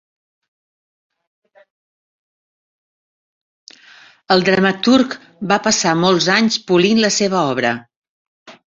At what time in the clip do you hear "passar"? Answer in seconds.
5.71-5.97